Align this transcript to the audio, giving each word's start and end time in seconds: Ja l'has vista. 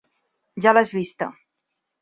Ja 0.67 0.73
l'has 0.77 0.95
vista. 1.01 1.31